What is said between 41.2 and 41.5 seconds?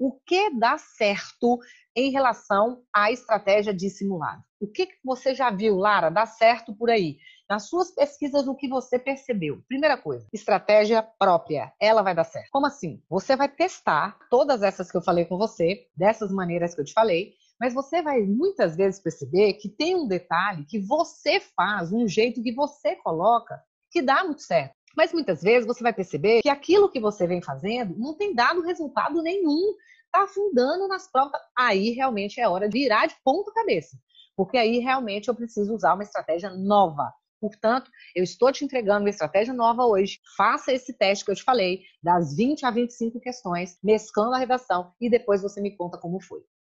que eu te